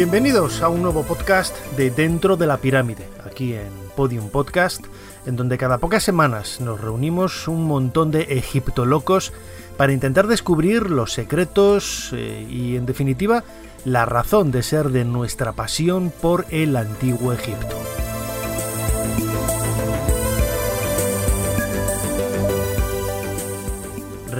[0.00, 4.82] Bienvenidos a un nuevo podcast de Dentro de la Pirámide, aquí en Podium Podcast,
[5.26, 9.34] en donde cada pocas semanas nos reunimos un montón de egiptolocos
[9.76, 13.44] para intentar descubrir los secretos eh, y, en definitiva,
[13.84, 17.76] la razón de ser de nuestra pasión por el antiguo Egipto.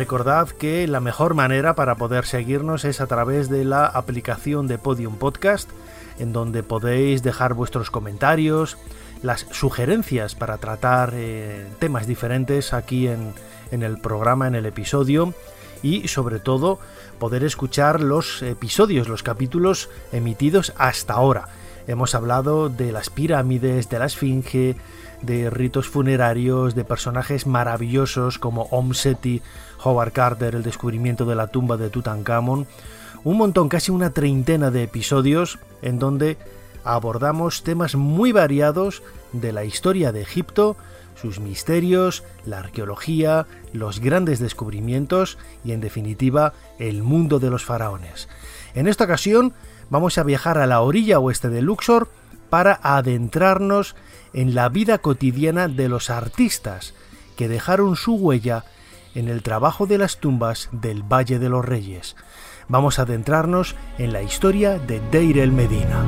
[0.01, 4.79] Recordad que la mejor manera para poder seguirnos es a través de la aplicación de
[4.79, 5.69] Podium Podcast,
[6.19, 8.79] en donde podéis dejar vuestros comentarios,
[9.23, 13.35] las sugerencias para tratar eh, temas diferentes aquí en,
[13.73, 15.35] en el programa, en el episodio
[15.83, 16.79] y sobre todo
[17.19, 21.49] poder escuchar los episodios, los capítulos emitidos hasta ahora.
[21.87, 24.77] Hemos hablado de las pirámides, de la esfinge,
[25.23, 29.43] de ritos funerarios, de personajes maravillosos como Om Seti,
[29.83, 32.67] Howard Carter, el descubrimiento de la tumba de Tutankamón,
[33.25, 36.39] un montón, casi una treintena de episodios en donde
[36.85, 40.77] abordamos temas muy variados de la historia de Egipto,
[41.21, 48.29] sus misterios, la arqueología, los grandes descubrimientos y en definitiva el mundo de los faraones.
[48.75, 49.53] En esta ocasión
[49.91, 52.09] vamos a viajar a la orilla oeste de Luxor
[52.49, 53.97] para adentrarnos
[54.33, 56.95] en la vida cotidiana de los artistas
[57.37, 58.65] que dejaron su huella
[59.15, 62.17] en el trabajo de las tumbas del Valle de los Reyes.
[62.69, 66.05] Vamos a adentrarnos en la historia de Deir el Medina.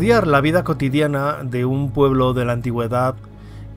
[0.00, 3.16] Estudiar la vida cotidiana de un pueblo de la antigüedad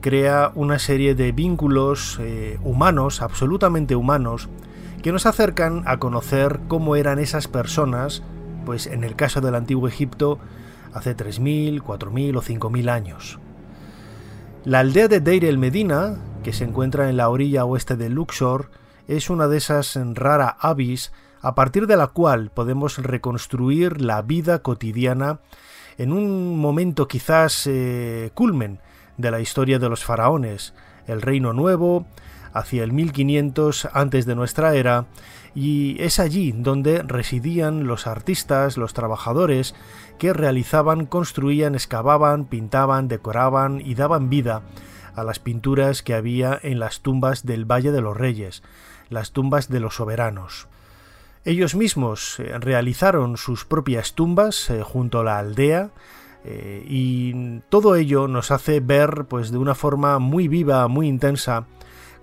[0.00, 4.48] crea una serie de vínculos eh, humanos, absolutamente humanos,
[5.02, 8.22] que nos acercan a conocer cómo eran esas personas,
[8.64, 10.38] pues en el caso del antiguo Egipto,
[10.94, 13.38] hace 3.000, 4.000 o 5.000 años.
[14.64, 18.70] La aldea de Deir el Medina, que se encuentra en la orilla oeste de Luxor,
[19.08, 21.12] es una de esas rara avis
[21.42, 25.40] a partir de la cual podemos reconstruir la vida cotidiana
[25.98, 28.80] en un momento quizás eh, culmen
[29.16, 30.74] de la historia de los faraones,
[31.06, 32.06] el Reino Nuevo,
[32.52, 35.06] hacia el 1500 antes de nuestra era,
[35.54, 39.74] y es allí donde residían los artistas, los trabajadores
[40.18, 44.62] que realizaban, construían, excavaban, pintaban, decoraban y daban vida
[45.14, 48.62] a las pinturas que había en las tumbas del Valle de los Reyes,
[49.10, 50.68] las tumbas de los soberanos.
[51.46, 55.90] Ellos mismos eh, realizaron sus propias tumbas eh, junto a la aldea
[56.42, 61.66] eh, y todo ello nos hace ver pues de una forma muy viva, muy intensa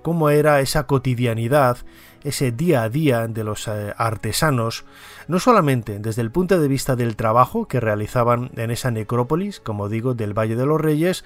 [0.01, 1.77] cómo era esa cotidianidad,
[2.23, 4.85] ese día a día de los artesanos,
[5.27, 9.89] no solamente desde el punto de vista del trabajo que realizaban en esa necrópolis, como
[9.89, 11.23] digo, del Valle de los Reyes,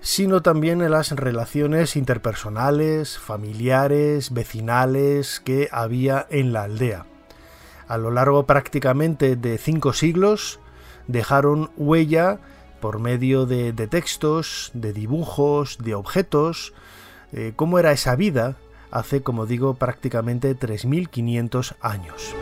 [0.00, 7.06] sino también en las relaciones interpersonales, familiares, vecinales que había en la aldea
[7.90, 10.60] a lo largo prácticamente de cinco siglos
[11.08, 12.38] dejaron huella
[12.80, 16.72] por medio de, textos, de dibujos, de objetos,
[17.32, 18.54] eh, cómo era esa vida
[18.92, 22.32] hace, como digo, prácticamente 3.500 años.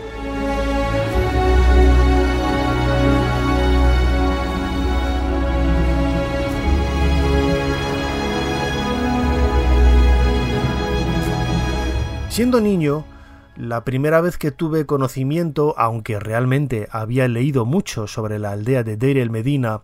[12.29, 13.07] Siendo niño,
[13.59, 18.97] la primera vez que tuve conocimiento, aunque realmente había leído mucho sobre la aldea de
[18.97, 19.83] Deir el Medina,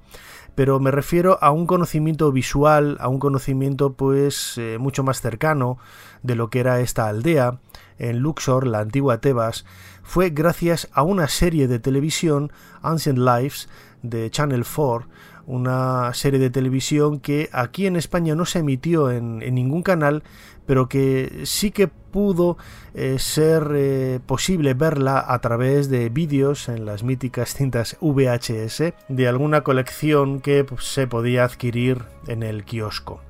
[0.55, 5.79] pero me refiero a un conocimiento visual, a un conocimiento pues eh, mucho más cercano
[6.23, 7.59] de lo que era esta aldea
[7.99, 9.65] en Luxor, la antigua Tebas,
[10.05, 13.69] fue gracias a una serie de televisión, Ancient Lives,
[14.03, 15.09] de Channel 4,
[15.47, 20.23] una serie de televisión que aquí en España no se emitió en, ningún canal,
[20.67, 22.57] pero que sí que pudo
[22.95, 29.29] eh, ser eh, posible verla a través de vídeos en las míticas cintas VHS de
[29.29, 33.21] alguna colección que se podía adquirir en el kiosco.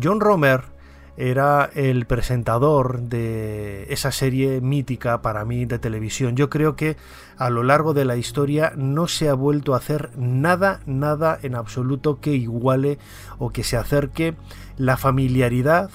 [0.00, 0.76] John Romer
[1.16, 6.36] era el presentador de esa serie mítica para mí de televisión.
[6.36, 6.96] Yo creo que
[7.38, 11.54] a lo largo de la historia no se ha vuelto a hacer nada, nada en
[11.54, 12.98] absoluto que iguale
[13.38, 14.34] o que se acerque
[14.76, 15.90] la familiaridad,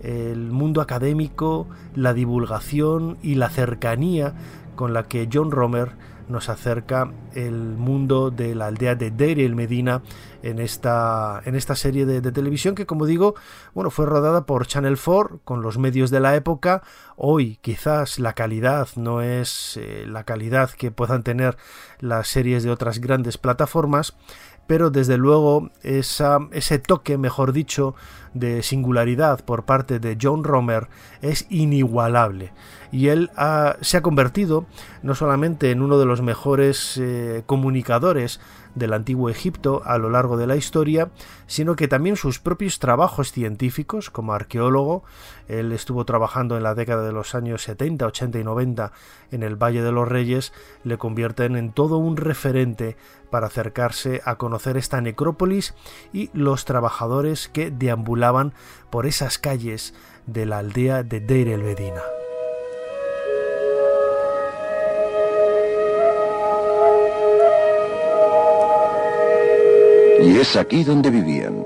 [0.00, 4.34] el mundo académico, la divulgación y la cercanía
[4.74, 5.92] con la que John Romer
[6.30, 10.02] nos acerca el mundo de la aldea de Daryl Medina
[10.42, 13.34] en esta, en esta serie de, televisión que como digo
[13.74, 16.82] bueno fue rodada por Channel 4 con los medios de la época.
[17.16, 21.56] Hoy quizás la calidad no es eh, la calidad que puedan tener
[21.98, 24.16] las series de otras grandes plataformas
[24.70, 27.96] pero desde luego ese toque, mejor dicho,
[28.34, 30.86] de singularidad por parte de John Romer
[31.22, 32.52] es inigualable.
[32.92, 33.30] Y él
[33.80, 34.66] se ha convertido
[35.02, 38.38] no solamente en uno de los mejores eh, comunicadores
[38.74, 41.10] del antiguo Egipto a lo largo de la historia,
[41.46, 45.04] sino que también sus propios trabajos científicos como arqueólogo,
[45.48, 48.92] él estuvo trabajando en la década de los años 70, 80 y 90
[49.30, 50.52] en el Valle de los Reyes,
[50.84, 52.96] le convierten en todo un referente
[53.30, 55.74] para acercarse a conocer esta necrópolis
[56.12, 58.52] y los trabajadores que deambulaban
[58.90, 59.94] por esas calles
[60.26, 62.02] de la aldea de Deir el Bedina.
[70.22, 71.64] Y es aquí donde vivían.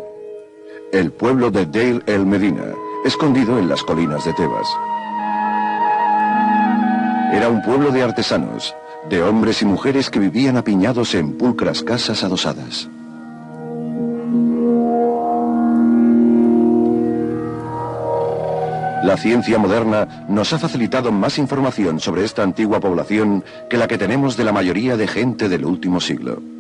[0.93, 2.63] El pueblo de Dale el Medina,
[3.05, 4.69] escondido en las colinas de Tebas.
[7.33, 8.77] Era un pueblo de artesanos,
[9.11, 12.89] de hombres y mujeres que vivían apiñados en pulcras casas adosadas.
[19.03, 23.99] La ciencia moderna nos ha facilitado más información sobre esta antigua población que la que
[23.99, 26.54] tenemos de la mayoría de gente del último siglo.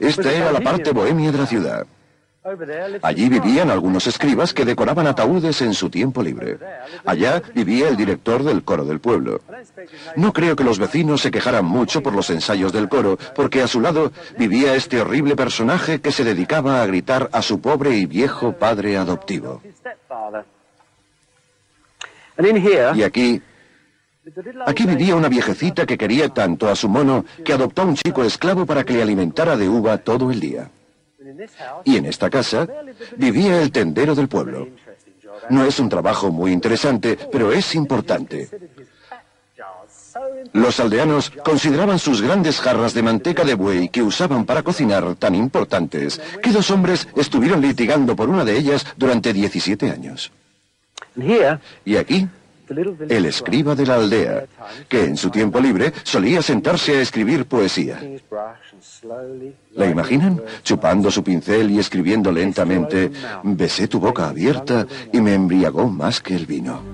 [0.00, 1.86] Esta era la parte bohemia de la ciudad.
[3.02, 6.58] Allí vivían algunos escribas que decoraban ataúdes en su tiempo libre.
[7.04, 9.40] Allá vivía el director del coro del pueblo.
[10.16, 13.68] No creo que los vecinos se quejaran mucho por los ensayos del coro, porque a
[13.68, 18.06] su lado vivía este horrible personaje que se dedicaba a gritar a su pobre y
[18.06, 19.62] viejo padre adoptivo.
[22.96, 23.40] Y aquí
[24.66, 28.22] Aquí vivía una viejecita que quería tanto a su mono que adoptó a un chico
[28.22, 30.70] esclavo para que le alimentara de uva todo el día.
[31.84, 32.68] Y en esta casa
[33.16, 34.68] vivía el tendero del pueblo.
[35.50, 38.48] No es un trabajo muy interesante, pero es importante.
[40.52, 45.34] Los aldeanos consideraban sus grandes jarras de manteca de buey que usaban para cocinar tan
[45.34, 50.30] importantes que dos hombres estuvieron litigando por una de ellas durante 17 años.
[51.84, 52.28] Y aquí
[53.08, 54.44] el escriba de la aldea,
[54.88, 58.00] que en su tiempo libre solía sentarse a escribir poesía.
[59.72, 60.40] ¿La imaginan?
[60.62, 63.10] Chupando su pincel y escribiendo lentamente,
[63.42, 66.91] besé tu boca abierta y me embriagó más que el vino.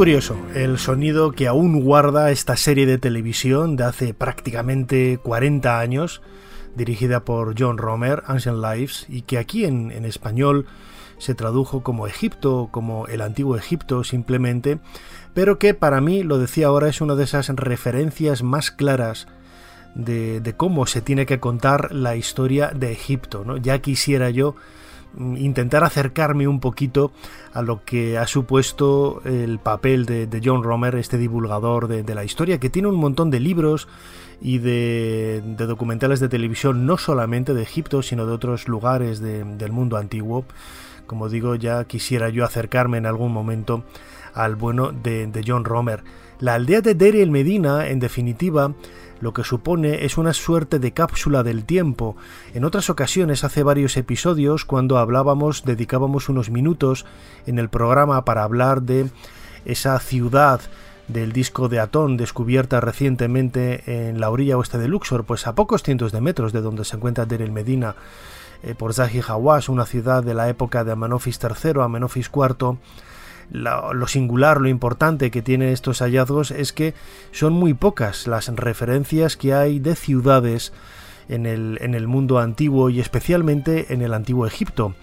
[0.00, 6.22] Curioso el sonido que aún guarda esta serie de televisión de hace prácticamente 40 años,
[6.74, 10.64] dirigida por John Romer, Ancient Lives, y que aquí en, español
[11.18, 14.78] se tradujo como Egipto, como el antiguo Egipto simplemente,
[15.34, 19.26] pero que para mí, lo decía ahora, es una de esas referencias más claras
[19.94, 23.44] de, de cómo se tiene que contar la historia de Egipto.
[23.44, 23.58] ¿no?
[23.58, 24.56] Ya quisiera yo
[25.18, 27.12] intentar acercarme un poquito
[27.52, 32.58] a lo que ha supuesto el papel de, John Romer, este divulgador de, la historia,
[32.58, 33.88] que tiene un montón de libros
[34.40, 39.96] y de, documentales de televisión, no solamente de Egipto, sino de otros lugares del mundo
[39.96, 40.44] antiguo.
[41.06, 43.84] Como digo, ya quisiera yo acercarme en algún momento
[44.32, 46.04] al bueno de, John Romer.
[46.40, 48.72] La aldea de Dere el Medina, en definitiva,
[49.20, 52.16] lo que supone es una suerte de cápsula del tiempo.
[52.54, 57.04] En otras ocasiones, hace varios episodios, cuando hablábamos, dedicábamos unos minutos
[57.46, 59.10] en el programa para hablar de
[59.66, 60.62] esa ciudad
[61.08, 65.82] del disco de Atón descubierta recientemente en la orilla oeste de Luxor, pues a pocos
[65.82, 67.96] cientos de metros de donde se encuentra Derel Medina
[68.62, 72.78] eh, por Zahi Hawass, una ciudad de la época de Amenofis III, Amenofis IV,
[73.50, 76.94] lo, singular, lo importante que tienen estos hallazgos es que
[77.32, 80.72] son muy pocas las referencias que hay de ciudades
[81.28, 84.94] en el, en el mundo antiguo y especialmente en el antiguo Egipto.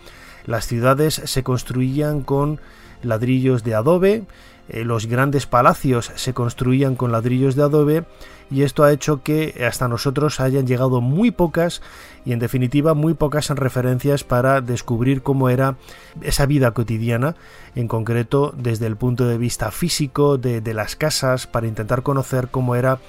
[0.46, 2.60] Las ciudades se construían con
[3.04, 4.24] ladrillos de adobe,
[4.70, 8.06] eh, los grandes palacios se construían con ladrillos de adobe
[8.50, 11.82] y esto ha hecho que hasta nosotros hayan llegado muy pocas
[12.26, 15.76] y en definitiva muy pocas referencias para descubrir cómo era
[16.22, 17.36] esa vida cotidiana,
[17.76, 22.76] en concreto desde el punto de vista físico de, las casas, para intentar conocer cómo
[22.76, 23.00] era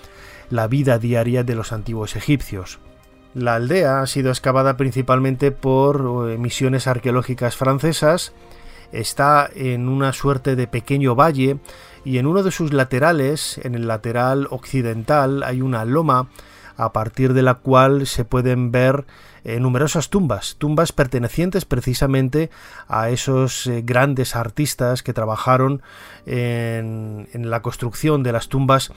[0.50, 2.78] la vida diaria de los antiguos egipcios.
[3.34, 8.32] La aldea ha sido excavada principalmente por eh, misiones arqueológicas francesas,
[8.92, 11.58] está en una suerte de pequeño valle
[12.04, 16.28] y en uno de sus laterales, en el lateral occidental, hay una loma
[16.76, 19.04] a partir de la cual se pueden ver
[19.44, 22.50] eh, numerosas tumbas, tumbas pertenecientes precisamente
[22.86, 25.82] a esos eh, grandes artistas que trabajaron
[26.24, 28.92] en, en la construcción de las tumbas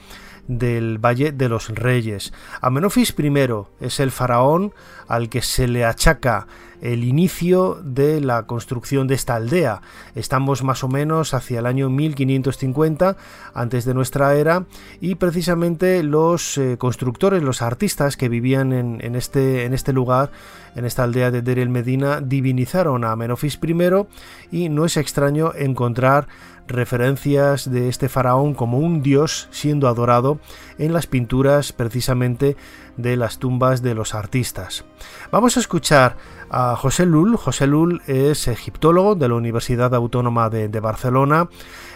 [0.46, 2.32] del Valle de los Reyes.
[2.60, 3.32] Amenofis I
[3.80, 4.72] es el faraón
[5.08, 6.46] al que se le achaca
[6.82, 9.80] el inicio de la construcción de esta aldea.
[10.14, 13.16] Estamos más o menos hacia el año 1550
[13.54, 14.66] antes de nuestra era
[15.00, 20.30] y precisamente los eh, constructores, los artistas que vivían en, este, en este lugar,
[20.74, 24.06] en esta aldea de Der el Medina, divinizaron a Amenofis I
[24.50, 26.26] y no es extraño encontrar
[26.68, 30.38] referencias de este faraón como un dios siendo adorado
[30.78, 32.56] en las pinturas precisamente
[32.96, 34.84] de las tumbas de los artistas.
[35.30, 36.16] Vamos a escuchar
[36.50, 37.36] a José Lul.
[37.36, 41.48] José Lul es egiptólogo de la Universidad Autónoma de, de Barcelona.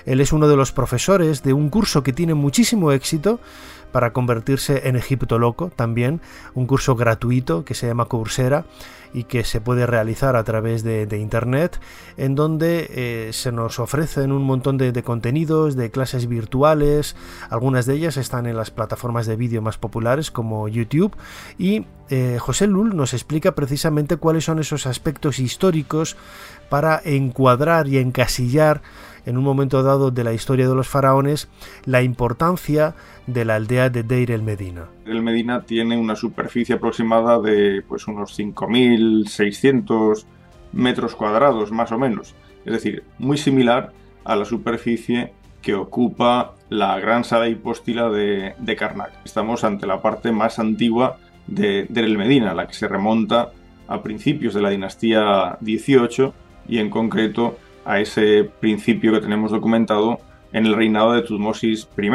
[0.07, 3.41] Él es uno de los profesores de un curso que tiene muchísimo éxito
[3.97, 6.21] para convertirse en Egipto Loco también,
[6.53, 8.67] un curso gratuito que se llama Coursera
[9.15, 11.81] y que se puede realizar a través de, internet,
[12.19, 17.17] en donde eh, se nos ofrecen un montón de, contenidos, de clases virtuales,
[17.49, 21.17] algunas de ellas están en las plataformas de vídeo más populares como YouTube,
[21.57, 26.19] y eh, José Lul nos explica precisamente cuáles son esos aspectos históricos
[26.69, 28.83] para encuadrar y encasillar
[29.26, 31.49] en un momento dado de la historia de los faraones
[31.85, 32.95] la importancia
[33.26, 34.87] de la aldea de Deir el Medina.
[35.04, 40.25] El Medina tiene una superficie aproximada de pues unos 5.600
[40.73, 43.92] metros cuadrados más o menos, es decir, muy similar
[44.25, 49.11] a la superficie que ocupa la gran sala hipóstila de, de Karnak.
[49.25, 53.50] Estamos ante la parte más antigua de, de el Medina, la que se remonta
[53.88, 56.35] a principios de la dinastía 18
[56.68, 57.56] y en concreto
[57.87, 60.19] a ese principio que tenemos documentado
[60.52, 62.11] en el reinado de Tutmosis I.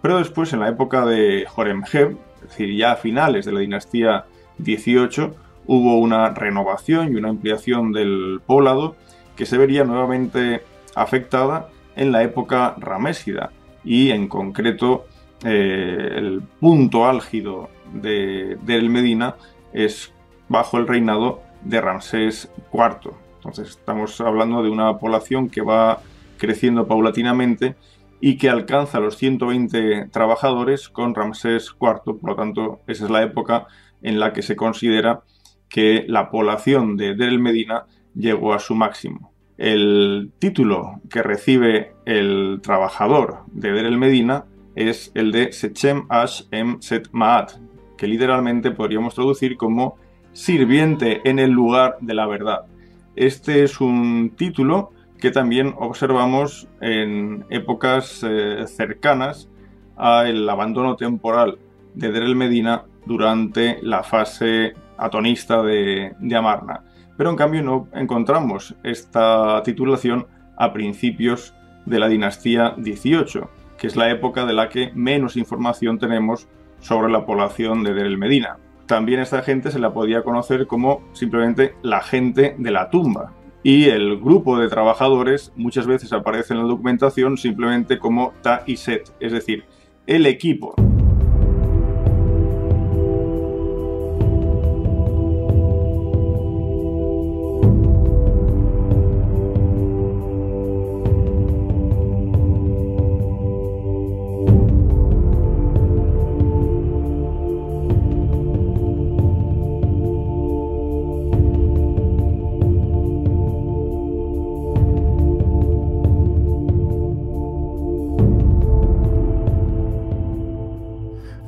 [0.00, 4.24] Pero después, en la época de Horemheb, es decir, ya a finales de la dinastía
[4.58, 5.34] 18,
[5.66, 8.96] hubo una renovación y una ampliación del poblado
[9.36, 10.62] que se vería nuevamente
[10.94, 13.50] afectada en la época ramésida
[13.84, 15.06] y en concreto
[15.44, 19.36] eh, el punto álgido de, del Medina
[19.72, 20.12] es
[20.48, 23.21] bajo el reinado de Ramsés IV.
[23.42, 26.00] Entonces estamos hablando de una población que va
[26.38, 27.74] creciendo paulatinamente
[28.20, 32.20] y que alcanza los 120 trabajadores con Ramsés IV.
[32.20, 33.66] Por lo tanto, esa es la época
[34.00, 35.24] en la que se considera
[35.68, 39.32] que la población de Der el Medina llegó a su máximo.
[39.58, 44.44] El título que recibe el trabajador de Der el Medina
[44.76, 47.54] es el de Sechem Ash Em Set Maat,
[47.98, 49.96] que literalmente podríamos traducir como
[50.32, 52.66] sirviente en el lugar de la verdad.
[53.16, 59.50] Este es un título que también observamos en épocas eh, cercanas
[59.96, 61.58] al abandono temporal
[61.94, 66.84] de Derel Medina durante la fase atonista de, Amarna.
[67.18, 70.26] Pero en cambio no encontramos esta titulación
[70.56, 71.54] a principios
[71.84, 76.48] de la dinastía 18, que es la época de la que menos información tenemos
[76.80, 78.56] sobre la población de Derel Medina
[78.92, 83.32] también esta gente se la podía conocer como simplemente la gente de la tumba.
[83.62, 88.76] Y el grupo de trabajadores muchas veces aparece en la documentación simplemente como Ta y
[88.76, 89.64] Set, es decir,
[90.06, 90.74] el equipo.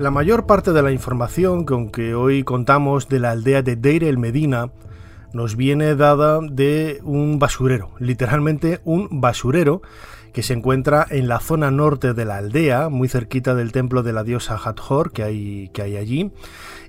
[0.04, 4.04] La mayor parte de la información con que hoy contamos de la aldea de Deir
[4.04, 4.70] el Medina
[5.32, 9.80] nos viene dada de un basurero, literalmente un basurero
[10.34, 14.12] que se encuentra en la zona norte de la aldea, muy cerquita del templo de
[14.12, 16.32] la diosa Hathor que hay, que hay allí,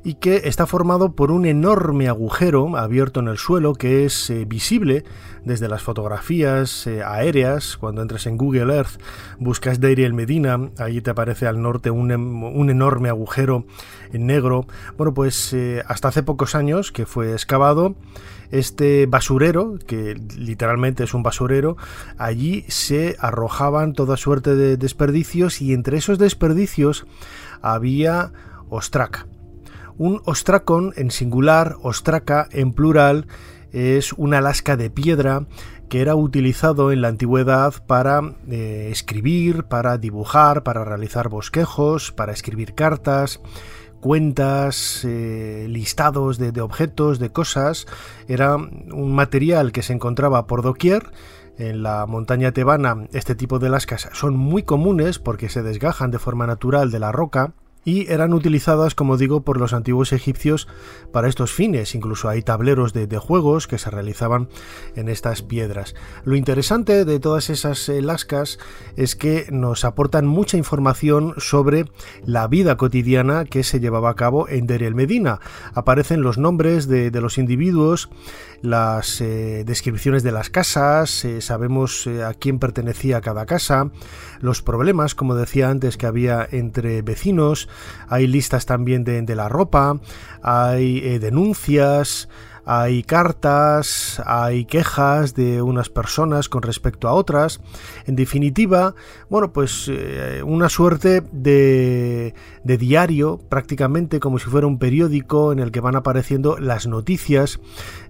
[0.06, 4.46] y que está formado por un enorme agujero abierto en el suelo que es eh,
[4.46, 5.04] visible
[5.44, 7.76] desde las fotografías eh, aéreas.
[7.76, 9.02] Cuando entras en Google Earth,
[9.40, 13.66] buscas Deir Medina, ahí te aparece al norte un, em, un enorme agujero
[14.14, 14.68] en negro.
[14.96, 17.96] Bueno, pues eh, hasta hace pocos años que fue excavado,
[18.52, 21.78] este basurero, que literalmente es un basurero,
[22.20, 27.08] allí se arrojaban toda suerte de desperdicios y entre esos desperdicios
[27.64, 28.32] había
[28.70, 29.26] ostraca.
[29.98, 33.28] Un ostracón en singular, ostraca en plural,
[33.72, 35.48] es una lasca de piedra
[35.90, 42.34] que era utilizado en la antigüedad para eh, escribir, para dibujar, para realizar bosquejos, para
[42.34, 43.42] escribir cartas,
[44.02, 47.86] cuentas, eh, listados de, objetos, de cosas.
[48.28, 51.12] Era un material que se encontraba por doquier.
[51.58, 56.20] En la montaña tebana este tipo de lascas son muy comunes porque se desgajan de
[56.20, 57.54] forma natural de la roca
[57.86, 60.68] y eran utilizadas, como digo, por los antiguos egipcios
[61.14, 61.94] para estos fines.
[61.94, 64.50] Incluso hay tableros de, juegos que se realizaban
[64.96, 65.96] en estas piedras.
[66.26, 68.60] Lo interesante de todas esas eh, lascas
[68.98, 71.86] es que nos aportan mucha información sobre
[72.26, 75.40] la vida cotidiana que se llevaba a cabo en Der el Medina.
[75.74, 78.10] Aparecen los nombres de, los individuos,
[78.62, 83.92] las eh, descripciones de las casas, eh, sabemos a quién pertenecía cada casa,
[84.42, 87.70] los problemas, como decía antes, que había entre vecinos,
[88.08, 90.00] hay listas también de, la ropa,
[90.42, 92.30] hay eh, denuncias,
[92.66, 97.62] hay cartas, hay quejas de unas personas con respecto a otras.
[98.06, 98.96] En definitiva,
[99.30, 105.60] bueno, pues eh, una suerte de, de, diario, prácticamente como si fuera un periódico en
[105.60, 107.60] el que van apareciendo las noticias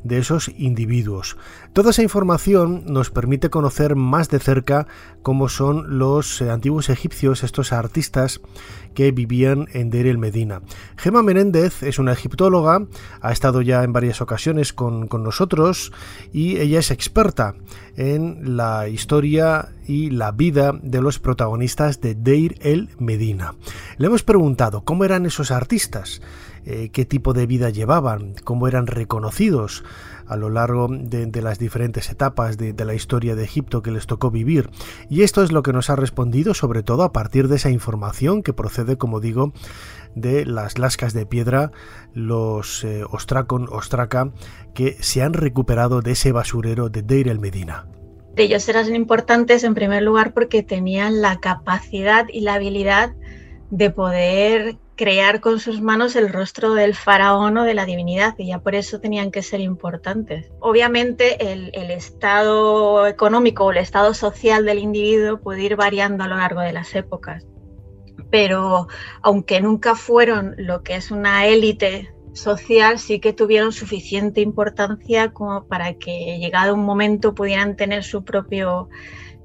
[0.05, 1.35] de esos individuos.
[1.73, 4.87] Toda esa información nos permite conocer más de cerca
[5.23, 8.39] cómo son los eh, antiguos egipcios, estos artistas
[8.93, 10.61] que vivían en Deir el Medina.
[10.95, 12.85] Gema Menéndez es una egiptóloga,
[13.19, 15.91] ha estado ya en varias ocasiones con, nosotros
[16.31, 17.55] y ella es experta
[17.97, 23.55] en la historia y la vida de los protagonistas de Deir el Medina.
[23.97, 26.21] Le hemos preguntado cómo eran esos artistas,
[26.65, 29.83] eh, qué tipo de vida llevaban, cómo eran reconocidos
[30.27, 34.31] a lo largo de, las diferentes etapas de, la historia de Egipto que les tocó
[34.31, 34.69] vivir.
[35.09, 38.41] Y esto es lo que nos ha respondido, sobre todo a partir de esa información
[38.41, 39.53] que procede, como digo,
[40.15, 41.71] de las lascas de piedra,
[42.13, 44.31] los eh, ostraca,
[44.73, 47.87] que se han recuperado de ese basurero de Deir el Medina.
[48.37, 53.13] Ellos eran importantes en primer lugar porque tenían la capacidad y la habilidad
[53.69, 58.47] de poder crear con sus manos el rostro del faraón o de la divinidad y
[58.47, 60.51] ya por eso tenían que ser importantes.
[60.59, 66.37] Obviamente el, estado económico o el estado social del individuo puede ir variando a lo
[66.37, 67.45] largo de las épocas,
[68.35, 68.89] pero
[69.21, 75.65] aunque nunca fueron lo que es una élite social, sí que tuvieron suficiente importancia como
[75.69, 78.89] para que llegado un momento pudieran tener su propio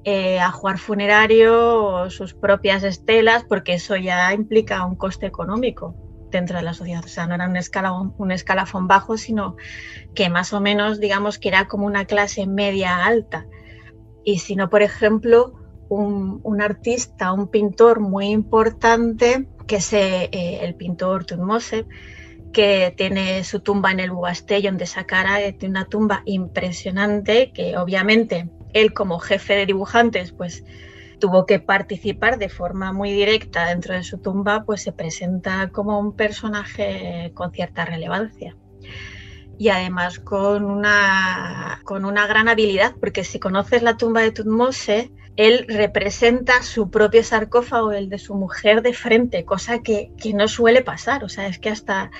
[0.02, 5.94] eh, a jugar funerario o sus propias estelas, porque eso ya implica un coste económico
[6.32, 7.04] dentro de la sociedad.
[7.04, 9.54] O sea, no era un escalafón, un escalafón bajo, sino
[10.16, 13.46] que más o menos, digamos, que era como una clase media alta.
[14.24, 15.59] Y si no, por ejemplo,
[15.90, 20.30] un, artista, un pintor muy importante, que es eh,
[20.62, 21.86] el pintor Tutmose,
[22.52, 28.48] que tiene su tumba en el Bugastellón de Saqqara, tiene una tumba impresionante que obviamente
[28.72, 30.64] él como jefe de dibujantes, pues
[31.18, 35.98] tuvo que participar de forma muy directa dentro de su tumba, pues se presenta como
[35.98, 38.56] un personaje con cierta relevancia.
[39.58, 45.12] Y además con una, con una gran habilidad, porque si conoces la tumba de Tutmose,
[45.36, 50.48] él representa su propio sarcófago, el de su mujer de frente, cosa que, que no
[50.48, 51.24] suele pasar.
[51.24, 52.10] O sea, es que hasta,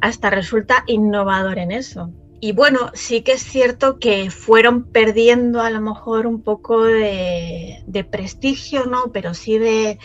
[0.00, 2.12] hasta resulta innovador en eso.
[2.40, 8.06] Y bueno, sí que es cierto que fueron perdiendo a lo mejor un poco de,
[8.10, 9.10] prestigio, ¿no?
[9.12, 9.98] Pero sí de,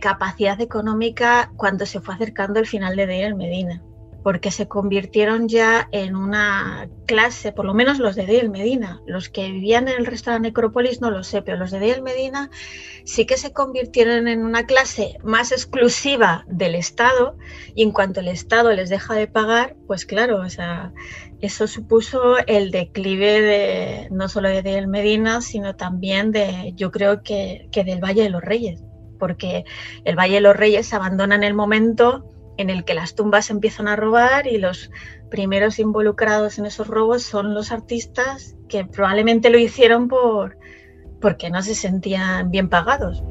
[0.00, 3.82] capacidad económica cuando se fue acercando el final de Deir el Medina
[4.22, 9.00] porque se convirtieron ya en una clase, por lo menos los de Deir Medina.
[9.06, 11.80] Los que vivían en el resto de la necrópolis no lo sé, pero los de
[11.80, 12.50] Deir Medina
[13.04, 17.36] sí que se convirtieron en una clase más exclusiva del Estado
[17.74, 20.92] y en cuanto el Estado les deja de pagar, pues claro, o sea,
[21.40, 27.22] eso supuso el declive de no solo de Deir Medina, sino también de, yo creo
[27.22, 28.84] que, que del Valle de los Reyes,
[29.18, 29.64] porque
[30.04, 33.50] el Valle de los Reyes se abandona en el momento en el que las tumbas
[33.50, 34.90] empiezan a robar y los
[35.30, 40.58] primeros involucrados en esos robos son los artistas que probablemente lo hicieron por,
[41.20, 43.22] porque no se sentían bien pagados.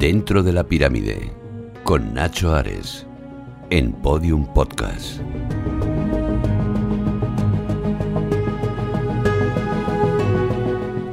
[0.00, 1.30] Dentro de la pirámide,
[1.84, 3.06] con Nacho Ares,
[3.68, 5.20] en Podium Podcast.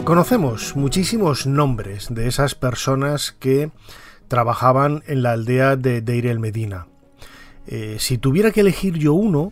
[0.07, 3.71] Conocemos muchísimos nombres de esas personas que
[4.29, 6.87] trabajaban en la aldea de Deir el Medina.
[7.67, 9.51] Eh, si tuviera que elegir yo uno,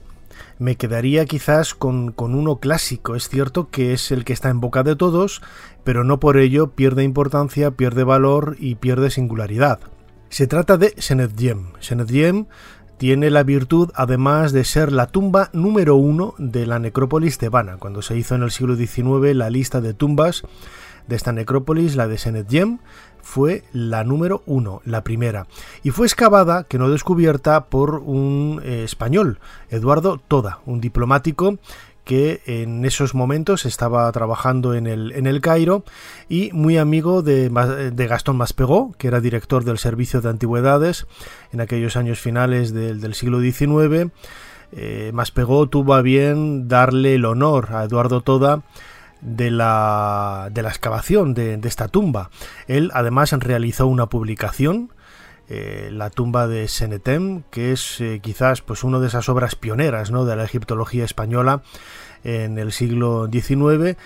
[0.57, 3.17] me quedaría quizás con, con, uno clásico.
[3.17, 5.41] Es cierto que es el que está en boca de todos,
[5.83, 9.81] pero no por ello pierde importancia, pierde valor y pierde singularidad.
[10.29, 11.73] Se trata de Senedjem.
[11.81, 12.45] Senedjem
[12.97, 17.77] tiene la virtud además de ser la tumba número uno de la necrópolis tebana.
[17.77, 20.43] Cuando se hizo en el siglo XIX la lista de tumbas
[21.07, 22.79] de esta necrópolis, la de Senedjem,
[23.21, 25.47] fue la número uno, la primera,
[25.83, 31.57] y fue excavada, que no descubierta, por un eh, español, Eduardo Toda, un diplomático
[32.05, 35.83] que en esos momentos estaba trabajando en el, en el Cairo
[36.29, 41.07] y muy amigo de, de Gastón Maspegó, que era director del Servicio de Antigüedades
[41.51, 44.11] en aquellos años finales del, siglo XIX.
[44.71, 48.63] Eh, Maspegó tuvo a bien darle el honor a Eduardo Toda
[49.21, 52.29] de la, de la excavación de, esta tumba.
[52.67, 54.91] Él además realizó una publicación
[55.47, 60.09] eh, la tumba de Senetem, que es eh, quizás pues una de esas obras pioneras
[60.09, 60.25] ¿no?
[60.25, 61.61] de la egiptología española
[62.23, 63.97] en el siglo XIX.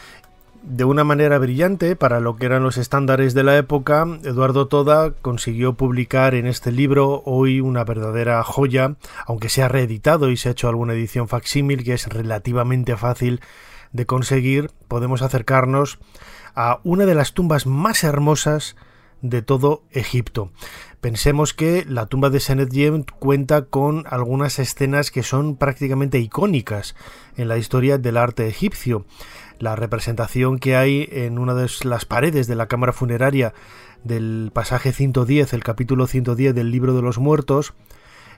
[0.61, 5.11] De una manera brillante para lo que eran los estándares de la época, Eduardo Toda
[5.11, 10.49] consiguió publicar en este libro hoy una verdadera joya, aunque se ha reeditado y se
[10.49, 13.39] ha hecho alguna edición facsímil que es relativamente fácil
[13.93, 15.99] de conseguir, podemos acercarnos
[16.55, 18.75] a una de las tumbas más hermosas
[19.21, 20.51] de todo Egipto.
[21.01, 26.95] Pensemos que la tumba de Senedjem cuenta con algunas escenas que son prácticamente icónicas
[27.37, 29.05] en la historia del arte egipcio.
[29.59, 33.53] La representación que hay en una de las paredes de la cámara funeraria
[34.03, 37.73] del pasaje 110, el capítulo 110 del libro de los muertos,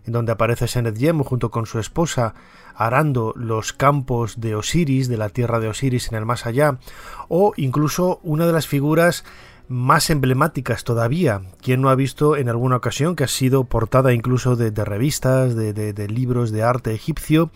[0.05, 2.33] en donde aparece Senedjem junto con su esposa
[2.75, 6.79] arando los campos de Osiris, de la tierra de Osiris en el más allá,
[7.27, 9.23] o incluso una de las figuras
[9.71, 11.41] más emblemáticas todavía.
[11.61, 16.07] ¿Quién no ha visto en alguna ocasión que ha sido portada incluso de, revistas, de,
[16.07, 17.51] libros de arte egipcio?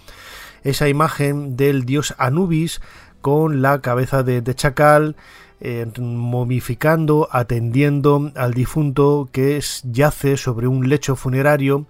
[0.64, 2.82] Esa imagen del dios Anubis
[3.22, 5.16] con la cabeza de, chacal,
[5.60, 11.86] eh, momificando, atendiendo al difunto que yace sobre un lecho funerario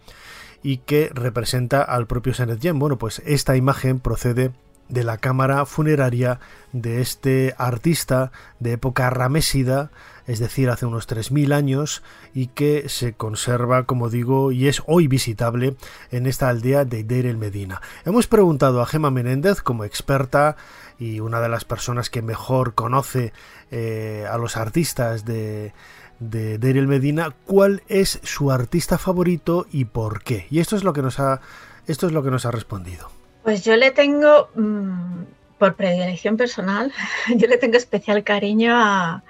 [0.64, 2.80] y que representa al propio Senedjem.
[2.80, 4.52] Bueno, pues esta imagen procede
[4.90, 6.40] de la cámara funeraria
[6.72, 9.92] de este artista de época ramésida
[10.28, 15.08] es decir, hace unos 3.000 años, y que se conserva, como digo, y es hoy
[15.08, 15.76] visitable
[16.12, 17.82] en esta aldea de Deir el Medina.
[18.06, 20.56] Hemos preguntado a Gema Menéndez, como experta
[20.98, 23.34] y una de las personas que mejor conoce
[23.72, 25.74] eh, a los artistas de,
[26.20, 30.48] de Deir el Medina, cuál es su artista favorito y por qué.
[30.50, 31.42] Y esto es lo que nos ha,
[31.88, 33.10] esto es lo que nos ha respondido.
[33.44, 35.24] Pues yo le tengo, mm,
[35.60, 36.92] por predilección personal,
[37.36, 39.24] yo le tengo especial cariño a,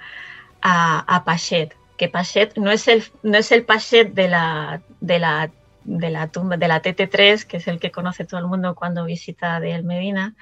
[0.68, 5.52] a, Pachet, que Pachet no es el, no es el Pachet de la, de la
[5.84, 9.06] de la tumba de la TT3, que es el que conoce todo el mundo cuando
[9.06, 10.36] visita de El Medina,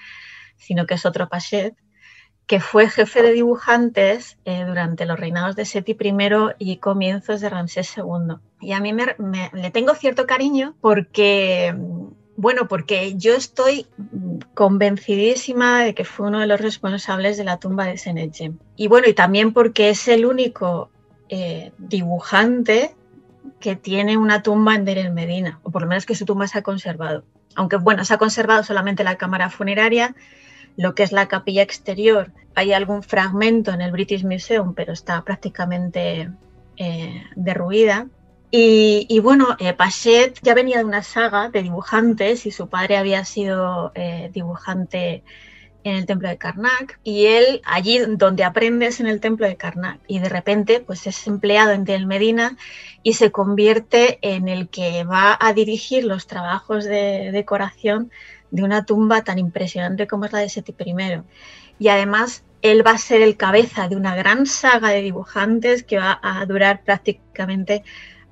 [0.55, 1.75] sino que es otro Pachet,
[2.47, 6.15] que fue jefe de dibujantes eh, durante los reinados de Seti I
[6.59, 8.37] y comienzos de Ramsés II.
[8.61, 9.15] Y a mí me,
[9.51, 11.75] le tengo cierto cariño porque,
[12.37, 13.87] bueno, porque yo estoy
[14.53, 18.57] convencidísima de que fue uno de los responsables de la tumba de Senetjem.
[18.75, 20.89] Y bueno, y también porque es el único
[21.29, 22.95] eh, dibujante
[23.59, 26.47] que tiene una tumba en Der el Medina, o por lo menos que su tumba
[26.47, 27.23] se ha conservado.
[27.55, 30.15] Aunque bueno, se ha conservado solamente la cámara funeraria,
[30.77, 32.31] lo que es la capilla exterior.
[32.55, 36.29] Hay algún fragmento en el British Museum, pero está prácticamente
[36.77, 38.07] eh, derruida.
[38.55, 43.25] Y, bueno, eh, Pachet ya venía de una saga de dibujantes y su padre había
[43.25, 45.23] sido eh, dibujante
[45.83, 50.01] en el templo de Karnak y él allí donde aprendes en el templo de Karnak
[50.07, 52.55] y de repente pues es empleado en Del Medina
[53.01, 58.11] y se convierte en el que va a dirigir los trabajos de decoración
[58.51, 61.23] de una tumba tan impresionante como es la de Seti I.
[61.79, 65.97] Y además él va a ser el cabeza de una gran saga de dibujantes que
[65.97, 67.83] va a durar prácticamente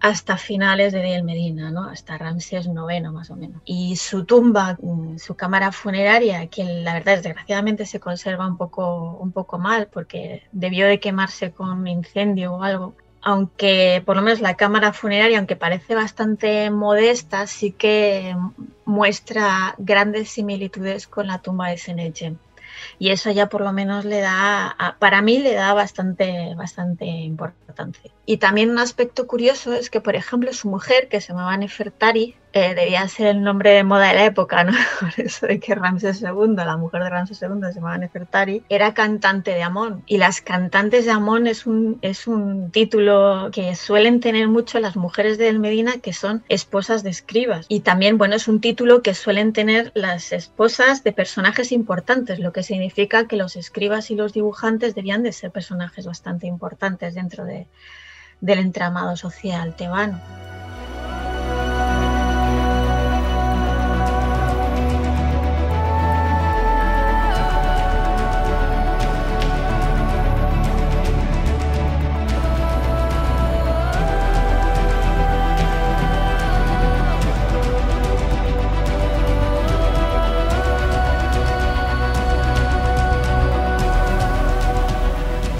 [0.02, 1.86] hasta finales de El Medina, ¿no?
[1.86, 3.62] hasta Ramsés IX más o menos.
[3.66, 9.18] Y su tumba, mm, su cámara funeraria, que la verdad desgraciadamente se conserva un poco,
[9.20, 14.42] un poco mal porque debió de quemarse con incendio o algo, aunque por lo menos
[14.42, 18.36] la cámara funeraria, aunque parece bastante modesta, sí que
[18.86, 22.38] muestra grandes similitudes con la tumba de Senechem
[23.00, 28.12] y eso ya por lo menos le da, para mí le da bastante, bastante importancia.
[28.26, 32.36] Y también un aspecto curioso es que, por ejemplo, su mujer, que se llamaba Nefertari,
[32.54, 34.66] eh, debía ser el nombre de moda de la época.
[35.00, 38.94] Por eso de que Ramsés II, la mujer de Ramsés II se llamaba Nefertari, era
[38.94, 40.04] cantante de Amón.
[40.06, 44.96] Y las cantantes de Amón es un, es un título que suelen tener mucho las
[44.96, 47.66] mujeres de Medina, que son esposas de escribas.
[47.70, 52.52] Y también, bueno, es un título que suelen tener las esposas de personajes importantes, lo
[52.52, 57.46] que significa que los escribas y los dibujantes debían de ser personajes bastante importantes dentro
[57.46, 57.68] de,
[58.42, 60.20] del entramado social tebano.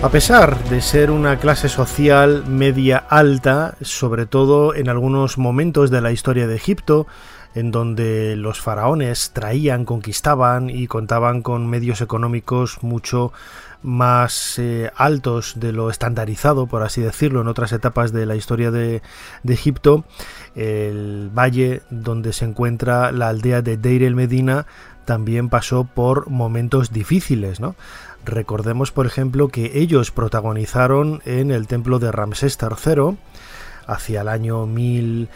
[0.04, 6.02] A pesar de ser una clase social media alta, sobre todo en algunos momentos de
[6.02, 7.06] la historia de Egipto,
[7.54, 13.32] en donde los faraones traían, conquistaban y contaban con medios económicos mucho
[13.84, 18.72] más eh, altos de lo estandarizado, por así decirlo, en otras etapas de la historia
[18.72, 19.04] de,
[19.44, 20.04] de, Egipto,
[20.56, 24.66] el valle donde se encuentra la aldea de Deir el Medina
[25.06, 27.76] también pasó por momentos difíciles, ¿no?
[28.26, 33.18] Recordemos, por ejemplo, que ellos protagonizaron en el templo de Ramsés III,
[33.88, 35.30] hacia el año 1000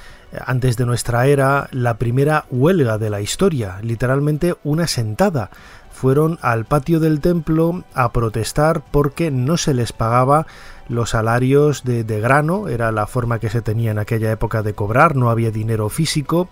[0.45, 5.49] antes de nuestra era, la primera huelga de la historia, literalmente una sentada.
[5.91, 10.45] Fueron al patio del templo a protestar porque no se les pagaba
[10.89, 14.73] los salarios de, de grano, era la forma que se tenía en aquella época de
[14.73, 16.49] cobrar, no había dinero físico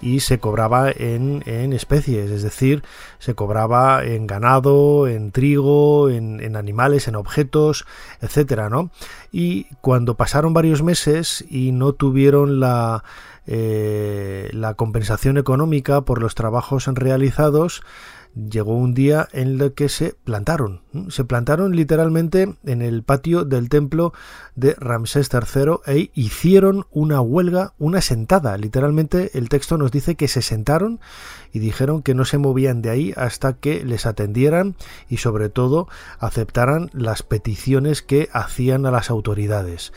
[0.00, 2.82] y se cobraba en, especies, es decir,
[3.18, 7.86] se cobraba en ganado, en trigo, en, animales, en objetos,
[8.20, 8.90] etcétera, ¿no?
[9.32, 13.04] Y cuando pasaron varios meses y no tuvieron la,
[13.46, 17.82] eh, la compensación económica por los trabajos realizados,
[18.34, 20.82] llegó un día en el que se plantaron.
[21.08, 24.12] Se plantaron literalmente en el patio del templo
[24.54, 28.56] de Ramsés III e hicieron una huelga, una sentada.
[28.56, 31.00] Literalmente el texto nos dice que se sentaron
[31.52, 34.76] y dijeron que no se movían de ahí hasta que les atendieran
[35.08, 35.88] y sobre todo
[36.18, 39.92] aceptaran las peticiones que hacían a las autoridades.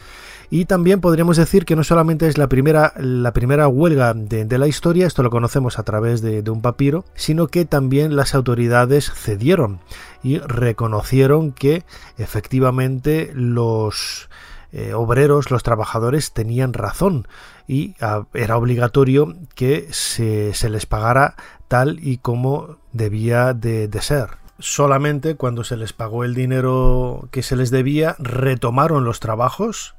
[0.53, 4.67] Y también podríamos decir que no solamente es la primera, la primera huelga de, la
[4.67, 9.79] historia, esto lo conocemos a través de, un papiro, sino que también las autoridades cedieron
[10.21, 11.85] y reconocieron que
[12.17, 14.27] efectivamente los
[14.73, 17.29] eh, obreros, los trabajadores tenían razón
[17.65, 21.35] y ah, era obligatorio que se, les pagara
[21.69, 24.41] tal y como debía de ser.
[24.59, 29.95] Solamente cuando se les pagó el dinero que se les debía, retomaron los trabajos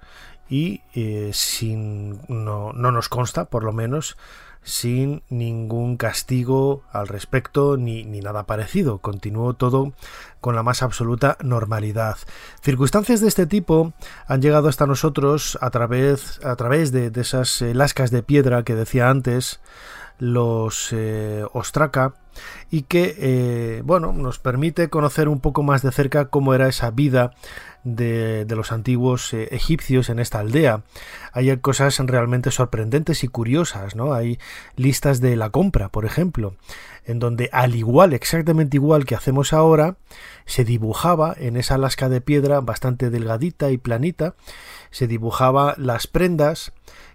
[0.52, 4.18] y eh, sin no, no, nos consta por lo menos
[4.62, 8.98] sin ningún castigo al respecto ni, ni, nada parecido.
[8.98, 9.94] Continuó todo
[10.42, 12.18] con la más absoluta normalidad.
[12.60, 13.94] Circunstancias de este tipo
[14.26, 18.74] han llegado hasta nosotros a través, a través de, esas eh, lascas de piedra que
[18.74, 19.58] decía antes,
[20.18, 22.14] los eh, Ostraca,
[22.70, 27.32] y que bueno nos permite conocer un poco más de cerca cómo era esa vida
[27.84, 30.82] de, los antiguos eh, egipcios en esta aldea.
[31.32, 34.12] Hay cosas realmente sorprendentes y curiosas, ¿no?
[34.12, 34.38] Hay
[34.76, 36.54] listas de la compra, por ejemplo,
[37.04, 39.96] en donde al igual, exactamente igual que hacemos ahora,
[40.46, 44.34] se dibujaba en esa lasca de piedra bastante delgadita y planita,
[44.90, 46.72] se dibujaba las prendas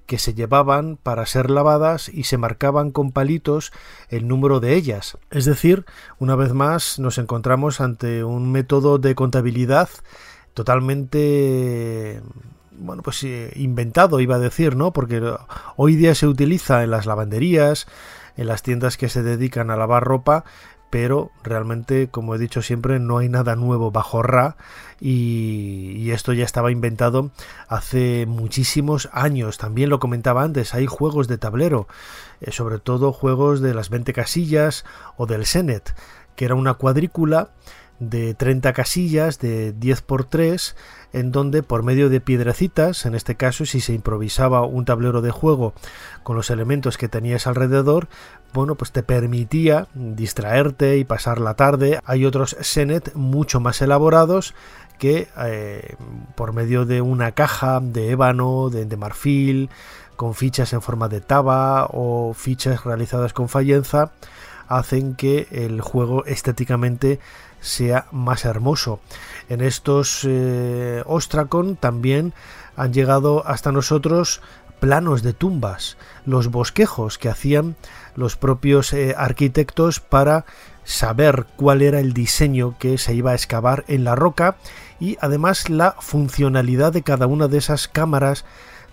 [0.08, 3.72] que se llevaban para ser lavadas y se marcaban con palitos
[4.10, 5.18] el número de ellas.
[5.30, 5.86] Es decir,
[6.18, 9.90] una vez más nos encontramos ante un método de contabilidad
[10.56, 12.22] totalmente
[12.80, 14.94] bueno, pues eh, inventado, iba a decir, ¿no?
[14.94, 15.22] Porque
[15.76, 17.88] hoy día se utiliza en las lavanderías,
[18.38, 20.46] en las tiendas que se dedican a lavar ropa,
[20.90, 24.56] pero realmente, como he dicho siempre, no hay nada nuevo bajo Ra
[25.00, 27.32] y, esto ya estaba inventado
[27.68, 29.58] hace muchísimos años.
[29.58, 31.88] También lo comentaba antes, hay juegos de tablero,
[32.40, 34.86] eh, sobre todo juegos de las 20 casillas
[35.18, 35.94] o del Senet,
[36.36, 37.52] que era una cuadrícula
[38.00, 40.76] de 30 casillas de 10 por 3
[41.14, 45.32] en donde por medio de piedrecitas, en este caso si se improvisaba un tablero de
[45.32, 45.74] juego
[46.24, 48.08] con los elementos que tenías alrededor,
[48.54, 52.00] bueno, pues te permitía distraerte y pasar la tarde.
[52.06, 54.54] Hay otros Senet mucho más elaborados
[54.98, 55.96] que eh,
[56.36, 59.70] por medio de una caja de ébano, de, de, marfil,
[60.16, 64.12] con fichas en forma de taba o fichas realizadas con fallenza,
[64.68, 67.20] hacen que el juego estéticamente
[67.60, 69.00] sea más hermoso.
[69.50, 72.34] En estos eh, Ostracon también
[72.76, 74.42] han llegado hasta nosotros
[74.80, 77.76] planos de tumbas, los bosquejos que hacían
[78.16, 80.46] los propios eh, arquitectos para
[80.84, 84.56] saber cuál era el diseño que se iba a excavar en la roca
[85.00, 88.46] y además la funcionalidad de cada una de esas cámaras,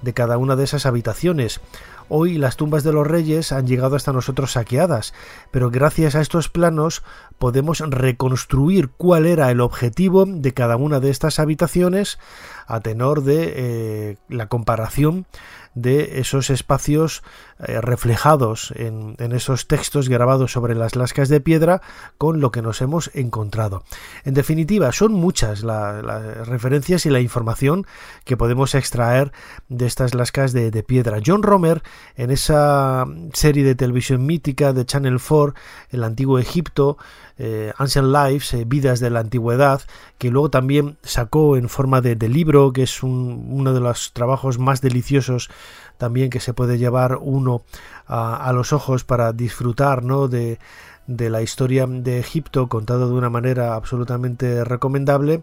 [0.03, 1.61] de cada una de esas habitaciones.
[2.09, 5.15] Hoy las tumbas de los reyes han llegado hasta nosotros saqueadas,
[5.51, 7.03] pero gracias a estos planos
[7.39, 12.19] podemos reconstruir cuál era el objetivo de cada una de estas habitaciones
[12.67, 15.27] a tenor de eh, la comparación
[15.75, 17.23] de esos espacios
[17.61, 21.83] eh, reflejados en, esos textos grabados sobre las lascas de piedra
[22.19, 23.85] con lo que nos hemos encontrado.
[24.25, 27.87] En definitiva, son muchas las referencias y la información
[28.25, 29.33] que podemos extraer
[29.69, 31.21] de estas lascas de, piedra.
[31.25, 31.83] John Romer,
[32.17, 35.55] en esa serie de televisión mítica de Channel 4,
[35.91, 36.99] el antiguo Egipto,
[37.37, 39.83] eh, Ancient Lives, eh, Vidas de la Antigüedad,
[40.19, 44.81] que luego también sacó en forma de, libro, que es uno de los trabajos más
[44.81, 45.51] deliciosos
[45.99, 47.63] también que se puede llevar uno
[48.07, 50.29] a, los ojos para disfrutar ¿no?
[50.29, 50.59] de,
[51.07, 55.43] de la historia de Egipto contado de una manera absolutamente recomendable,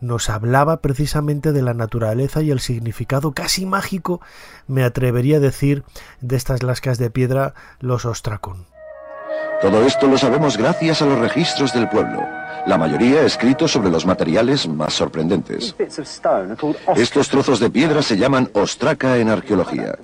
[0.00, 4.20] nos hablaba precisamente de la naturaleza y el significado casi mágico,
[4.66, 5.84] me atrevería a decir,
[6.20, 8.69] de estas lascas de piedra, los ostracón.
[9.60, 12.26] Todo esto lo sabemos gracias a los registros del pueblo,
[12.66, 15.74] la mayoría escritos sobre los materiales más sorprendentes.
[16.96, 19.98] Estos trozos de piedra se llaman ostraca en arqueología.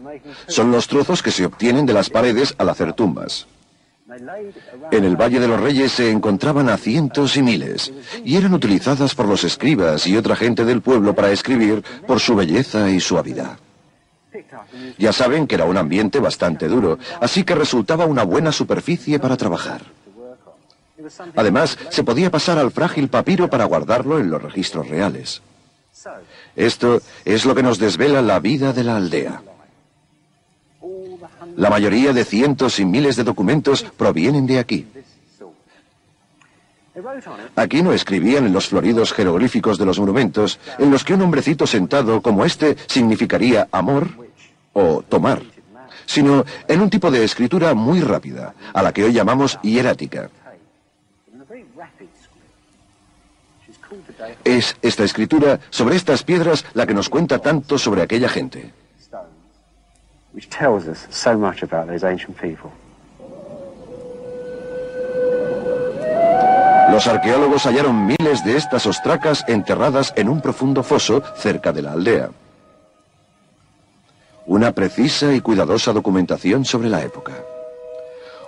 [0.47, 3.47] Son los trozos que se obtienen de las paredes al hacer tumbas.
[4.91, 7.93] En el Valle de los Reyes se encontraban a cientos y miles,
[8.25, 12.37] y eran utilizadas por los escribas y otra gente del pueblo para escribir por su
[12.37, 13.59] belleza y suavidad.
[14.99, 19.37] Ya saben que era un ambiente bastante duro, así que resultaba una buena superficie para
[19.37, 19.83] trabajar.
[21.37, 25.43] Además, se podía pasar al frágil papiro para guardarlo en los registros reales.
[26.55, 29.43] Esto es lo que nos desvela la vida de la aldea.
[31.57, 34.87] La mayoría de cientos y miles de documentos provienen de aquí.
[37.57, 41.67] Aquí no escribían en los floridos jeroglíficos de los monumentos, en los que un hombrecito
[41.67, 44.26] sentado como este significaría amor
[44.77, 45.41] o tomar,
[46.05, 50.29] sino en un tipo de escritura muy rápida, a la que hoy llamamos hierática.
[54.45, 58.73] Es esta escritura sobre estas piedras la que nos cuenta tanto sobre aquella gente.
[66.91, 71.93] Los arqueólogos hallaron miles de estas ostracas enterradas en un profundo foso cerca de la
[71.93, 72.31] aldea.
[74.47, 77.33] Una precisa y cuidadosa documentación sobre la época.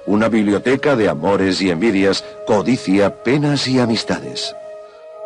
[0.06, 4.54] Una biblioteca de amores y envidias, codicia, penas y amistades.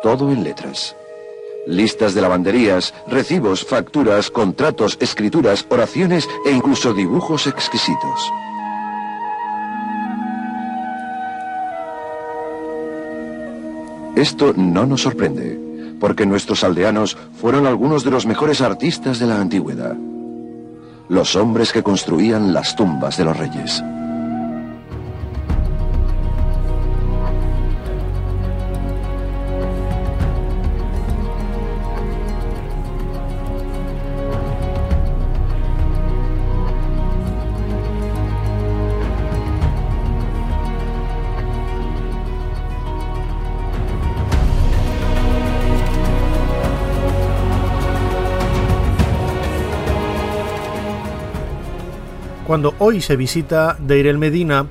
[0.01, 0.95] Todo en letras.
[1.67, 8.31] Listas de lavanderías, recibos, facturas, contratos, escrituras, oraciones e incluso dibujos exquisitos.
[14.15, 15.59] Esto no nos sorprende,
[15.99, 19.95] porque nuestros aldeanos fueron algunos de los mejores artistas de la antigüedad.
[21.09, 23.83] Los hombres que construían las tumbas de los reyes.
[52.53, 54.67] Cuando hoy se visita Deir el Medina,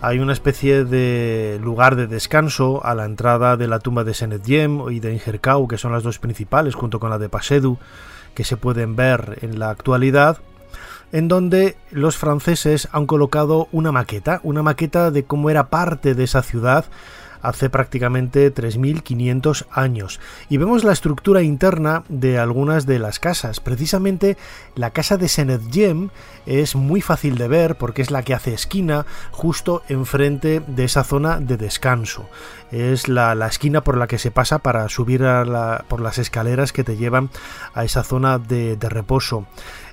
[0.00, 4.88] hay una especie de lugar de descanso a la entrada de la tumba de Senedjem
[4.90, 7.76] y de Ingerkau, que son las dos principales, junto con la de Pasedu,
[8.32, 10.38] que se pueden ver en la actualidad,
[11.12, 16.24] en donde los franceses han colocado una maqueta, una maqueta de cómo era parte de
[16.24, 16.86] esa ciudad
[17.46, 20.20] hace prácticamente 3.500 años.
[20.48, 23.60] Y vemos la estructura interna de algunas de las casas.
[23.60, 24.36] Precisamente
[24.74, 26.10] la casa de Senedjem
[26.44, 31.04] es muy fácil de ver porque es la que hace esquina justo enfrente de esa
[31.04, 32.28] zona de descanso.
[32.72, 35.22] Es la, esquina por la que se pasa para subir
[35.88, 37.30] por las escaleras que te llevan
[37.74, 39.46] a esa zona de reposo.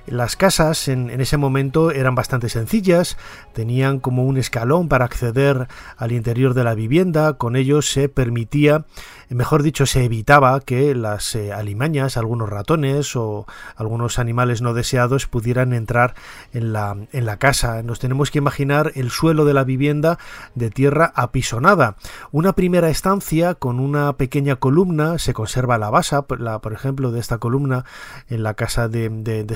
[0.06, 3.16] Las casas en, ese momento eran bastante sencillas,
[3.54, 8.84] tenían como un escalón para acceder al interior de la vivienda, con ello se permitía,
[9.30, 13.46] mejor dicho, se evitaba que las eh, alimañas, algunos ratones o
[13.76, 16.14] algunos animales no deseados pudieran entrar
[16.52, 17.82] en la, en la casa.
[17.82, 20.18] Nos tenemos que imaginar el suelo de la vivienda
[20.54, 21.96] de tierra apisonada.
[22.32, 27.20] Una primera estancia con una pequeña columna, se conserva la base, la, por ejemplo, de
[27.20, 27.84] esta columna
[28.28, 29.54] en la casa de, de, de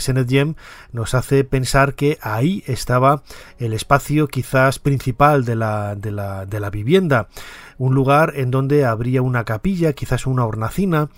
[0.92, 3.22] nos hace pensar que ahí estaba
[3.58, 7.28] el espacio quizás principal de la, de la, de la vivienda,
[7.78, 11.08] un lugar en donde habría una capilla, quizás una hornacina,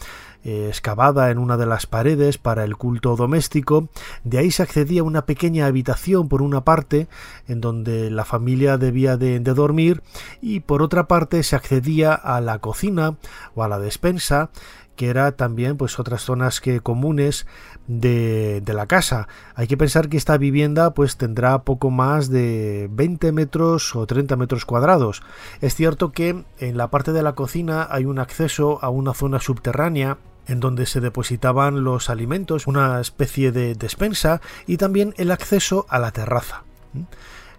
[0.42, 3.90] eh, excavada en una de las paredes para el culto doméstico.
[4.24, 7.08] De ahí se accedía a una pequeña habitación por una parte
[7.46, 10.02] en donde la familia debía de, dormir
[10.40, 13.16] y por otra parte se accedía a la cocina
[13.54, 14.50] o a la despensa
[14.96, 17.46] que era también pues otras zonas que comunes
[17.86, 19.28] de, la casa.
[19.54, 24.36] Hay que pensar que esta vivienda pues tendrá poco más de 20 metros o 30
[24.36, 25.22] metros cuadrados.
[25.62, 29.40] Es cierto que en la parte de la cocina hay un acceso a una zona
[29.40, 30.18] subterránea
[30.50, 36.00] en donde se depositaban los alimentos, una especie de despensa y también el acceso a
[36.00, 36.64] la terraza.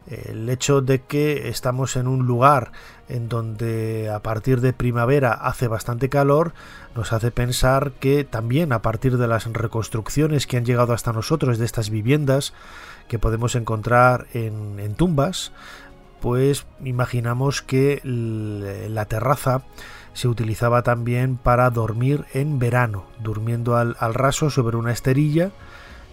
[0.07, 2.73] El hecho de que estamos en un lugar
[3.07, 6.53] en donde a partir de primavera hace bastante calor
[6.93, 11.59] nos hace pensar que también a partir de las reconstrucciones que han llegado hasta nosotros
[11.59, 12.53] de estas viviendas
[13.07, 15.53] que podemos encontrar en, tumbas,
[16.19, 19.63] pues imaginamos que la terraza
[20.13, 25.51] se utilizaba también para dormir en verano, durmiendo al, raso sobre una esterilla,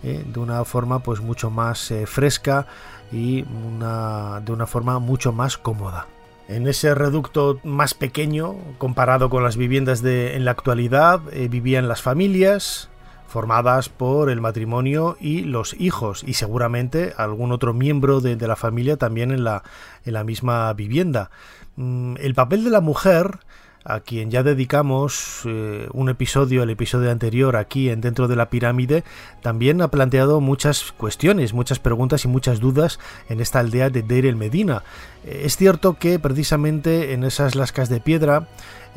[0.03, 2.66] eh, de una forma pues mucho más eh, fresca
[3.11, 6.07] y una, de una forma mucho más cómoda.
[6.49, 11.88] En ese reducto más pequeño, comparado con las viviendas de en la actualidad, eh, vivían
[11.88, 12.88] las familias
[13.26, 18.96] formadas por el matrimonio y los hijos y seguramente algún otro miembro de, la familia
[18.96, 19.62] también en la,
[20.07, 21.30] en la misma vivienda.
[21.76, 23.40] Mm, el papel de la mujer
[23.85, 28.51] a quien ya dedicamos eh, un episodio, el episodio anterior aquí en Dentro de la
[28.51, 29.05] Pirámide,
[29.43, 32.99] también ha planteado muchas cuestiones, muchas preguntas y muchas dudas
[33.29, 34.83] en esta aldea de Deir el Medina.
[35.24, 38.49] Eh, es cierto que precisamente en esas lascas de piedra,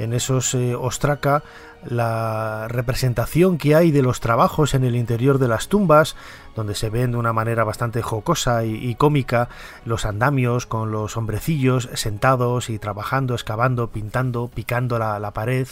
[0.04, 1.44] en esos eh, ostraca,
[1.84, 6.16] la representación que hay de los trabajos en el interior de las tumbas,
[6.56, 9.50] donde se ven de una manera bastante jocosa y, cómica
[9.86, 15.68] los andamios con los hombrecillos sentados y trabajando, excavando, pintando, picando la, pared.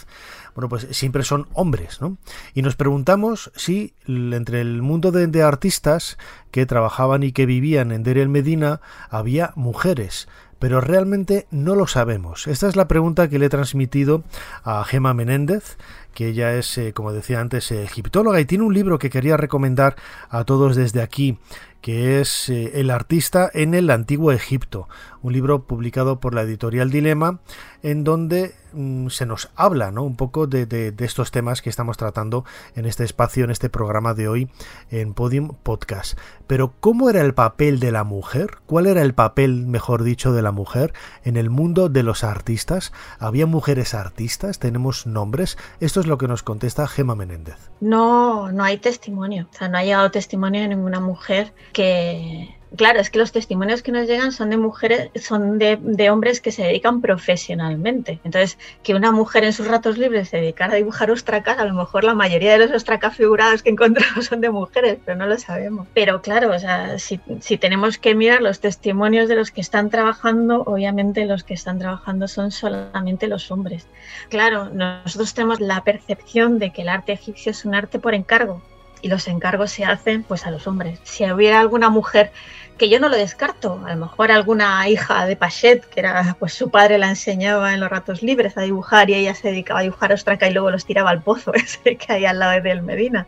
[0.54, 2.16] Bueno, pues siempre son hombres, ¿no?
[2.54, 6.18] Y nos preguntamos si entre el mundo de, de artistas
[6.50, 10.26] que trabajaban y que vivían en Derel Medina había mujeres
[10.60, 12.46] pero realmente no lo sabemos.
[12.46, 14.22] Esta es la pregunta que le he transmitido
[14.62, 15.78] a Gema Menéndez,
[16.14, 19.96] que ella es, eh, como decía antes, egiptóloga y tiene un libro que quería recomendar
[20.28, 21.38] a todos desde aquí,
[21.80, 24.88] que es eh, El artista en el antiguo Egipto,
[25.22, 27.40] un libro publicado por la editorial Dilema,
[27.82, 30.02] en donde mm, se nos habla ¿no?
[30.02, 34.28] un poco de, estos temas que estamos tratando en este espacio, en este programa de
[34.28, 34.50] hoy,
[34.90, 36.18] en Podium Podcast.
[36.46, 38.58] Pero, ¿cómo era el papel de la mujer?
[38.66, 40.92] ¿Cuál era el papel, mejor dicho, de la mujer
[41.24, 42.92] en el mundo de los artistas?
[43.18, 44.58] ¿Había mujeres artistas?
[44.58, 45.56] ¿Tenemos nombres?
[45.80, 47.70] Esto es lo que nos contesta Gema Menéndez.
[47.80, 49.48] No, no hay testimonio.
[49.50, 53.82] O sea, no ha llegado testimonio de ninguna mujer que Claro, es que los testimonios
[53.82, 58.20] que nos llegan son de mujeres, son de, hombres que se dedican profesionalmente.
[58.24, 61.74] Entonces, que una mujer en sus ratos libres se dedicara a dibujar ostracas, a lo
[61.74, 65.36] mejor la mayoría de los ostracas figurados que encontramos son de mujeres, pero no lo
[65.38, 65.88] sabemos.
[65.94, 67.18] Pero claro, o sea, si,
[67.58, 72.28] tenemos que mirar los testimonios de los que están trabajando, obviamente los que están trabajando
[72.28, 73.86] son solamente los hombres.
[74.28, 78.62] Claro, nosotros tenemos la percepción de que el arte egipcio es un arte por encargo,
[79.02, 81.00] y los encargos se hacen pues a los hombres.
[81.04, 82.32] Si hubiera alguna mujer
[82.78, 86.54] que yo no lo descarto, a lo mejor alguna hija de Pachet, que era pues
[86.54, 89.82] su padre la enseñaba en los ratos libres a dibujar y ella se dedicaba a
[89.82, 92.82] dibujar ostraca y luego los tiraba al pozo ese que hay al lado de El
[92.82, 93.26] Medina.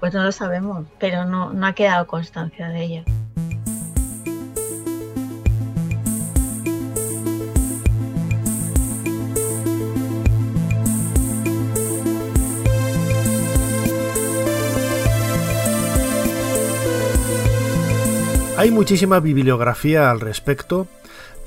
[0.00, 3.04] Pues no lo sabemos, pero no, no ha quedado constancia de ello.
[18.60, 20.86] Hay muchísima bibliografía al respecto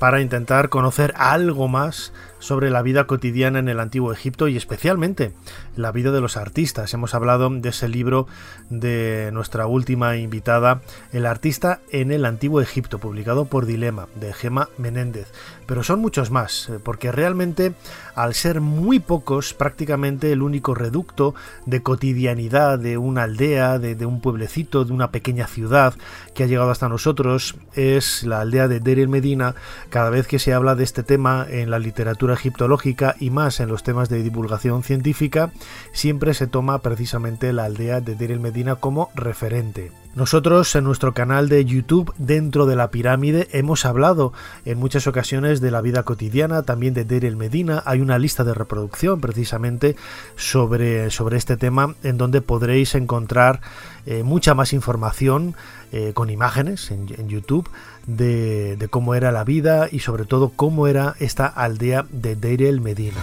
[0.00, 5.32] para intentar conocer algo más sobre la vida cotidiana en el antiguo Egipto y especialmente
[5.76, 6.92] la vida de los artistas.
[6.92, 8.26] Hemos hablado de ese libro
[8.68, 14.68] de nuestra última invitada, El artista en el antiguo Egipto, publicado por Dilema, de Gema
[14.76, 15.28] Menéndez.
[15.66, 17.74] Pero son muchos más, eh, porque realmente
[18.14, 21.34] al ser muy pocos, prácticamente el único reducto
[21.66, 25.94] de cotidianidad de una aldea, de, un pueblecito, de una pequeña ciudad
[26.34, 29.54] que ha llegado hasta nosotros, es la aldea de Deir el Medina.
[29.88, 33.68] Cada vez que se habla de este tema en la literatura egiptológica y más en
[33.68, 35.50] los temas de divulgación científica,
[35.92, 40.03] siempre se toma precisamente la aldea de Deir el Medina como referente.
[40.14, 44.32] Nosotros en nuestro canal de YouTube dentro de la pirámide hemos hablado
[44.64, 47.82] en muchas ocasiones de la vida cotidiana, también de Deir el Medina.
[47.84, 49.96] Hay una lista de reproducción precisamente
[50.36, 53.60] sobre, sobre este tema en donde podréis encontrar
[54.06, 55.56] eh, mucha más información
[55.90, 57.68] eh, con imágenes en, YouTube
[58.06, 62.80] de, cómo era la vida y sobre todo cómo era esta aldea de Deir el
[62.80, 63.20] Medina.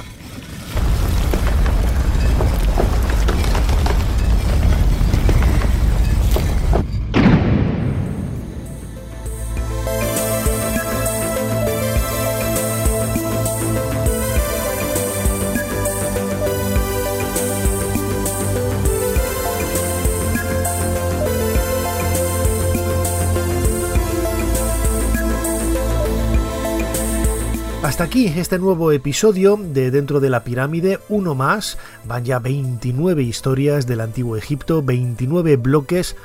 [28.11, 31.77] Aquí este nuevo episodio de Dentro de la Pirámide, uno más.
[32.03, 36.17] Van ya 29 historias del antiguo Egipto, 29 bloques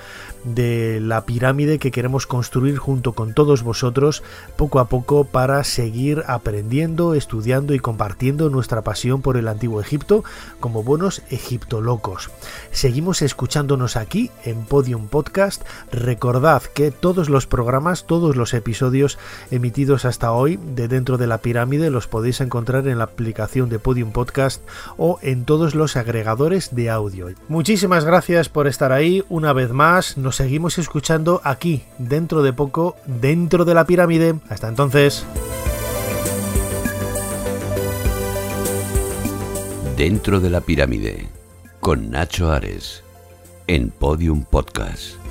[0.46, 4.22] de la pirámide que queremos construir junto con todos vosotros
[4.56, 10.22] poco a poco para seguir aprendiendo, estudiando y compartiendo nuestra pasión por el antiguo Egipto
[10.60, 12.30] como buenos egiptolocos.
[12.70, 15.62] Seguimos escuchándonos aquí en Podium Podcast.
[15.90, 19.18] Recordad que todos los programas, todos los episodios
[19.50, 21.38] emitidos hasta hoy de dentro de la
[21.76, 24.62] los podéis encontrar en la aplicación de Podium Podcast
[24.96, 27.28] o en todos los agregadores de audio.
[27.48, 30.16] Muchísimas gracias por estar ahí una vez más.
[30.16, 34.34] Nos seguimos escuchando aquí, dentro de poco, dentro de la pirámide.
[34.48, 35.24] Hasta entonces.
[39.96, 41.28] Dentro de la pirámide,
[41.80, 43.02] con Nacho Ares,
[43.66, 45.25] en Podium Podcast.